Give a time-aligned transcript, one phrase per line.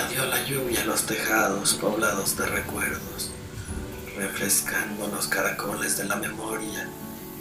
[0.00, 3.30] La lluvia los tejados poblados de recuerdos,
[4.16, 6.88] refrescando los caracoles de la memoria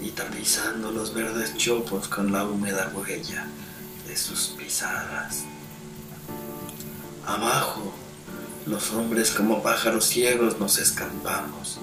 [0.01, 3.47] y tapizando los verdes chopos con la húmeda huella
[4.05, 5.45] de sus pisadas.
[7.25, 7.93] Abajo,
[8.65, 11.79] los hombres como pájaros ciegos nos escampamos,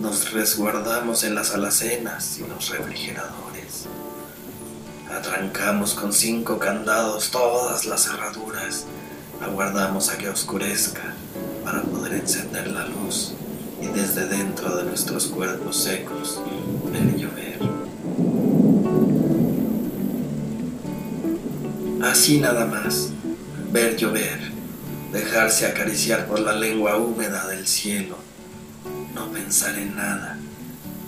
[0.00, 3.84] nos resguardamos en las alacenas y los refrigeradores.
[5.10, 8.86] Atrancamos con cinco candados todas las cerraduras,
[9.40, 11.14] aguardamos a que oscurezca
[11.64, 13.32] para poder encender la luz
[13.80, 16.40] y desde dentro de nuestros cuerpos secos
[16.92, 17.58] ver llover.
[22.02, 23.10] Así nada más,
[23.72, 24.38] ver llover,
[25.12, 28.16] dejarse acariciar por la lengua húmeda del cielo,
[29.14, 30.38] no pensar en nada,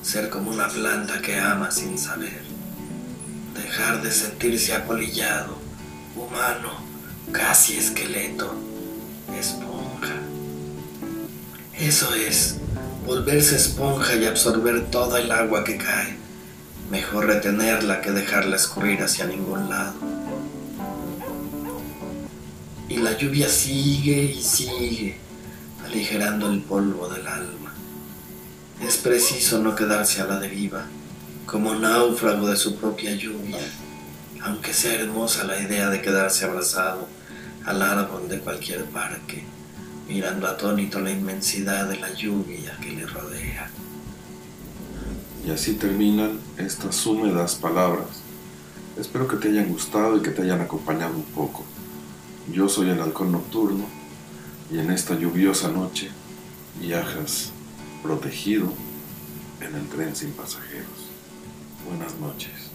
[0.02, 2.42] ser como una planta que ama sin saber,
[3.54, 5.56] dejar de sentirse apolillado,
[6.16, 6.88] humano,
[7.58, 8.54] casi esqueleto,
[9.36, 10.14] esponja.
[11.76, 12.58] Eso es,
[13.04, 16.16] volverse esponja y absorber toda el agua que cae.
[16.88, 19.94] Mejor retenerla que dejarla escurrir hacia ningún lado.
[22.88, 25.16] Y la lluvia sigue y sigue,
[25.84, 27.74] aligerando el polvo del alma.
[28.86, 30.86] Es preciso no quedarse a la deriva,
[31.44, 33.58] como náufrago de su propia lluvia,
[34.44, 37.17] aunque sea hermosa la idea de quedarse abrazado
[37.64, 39.44] al árbol de cualquier parque
[40.08, 43.70] mirando atónito la inmensidad de la lluvia que le rodea.
[45.46, 48.22] Y así terminan estas húmedas palabras.
[48.98, 51.64] Espero que te hayan gustado y que te hayan acompañado un poco.
[52.50, 53.84] Yo soy el halcón nocturno
[54.72, 56.10] y en esta lluviosa noche
[56.80, 57.52] viajas
[58.02, 58.72] protegido
[59.60, 61.10] en el tren sin pasajeros.
[61.86, 62.70] Buenas noches.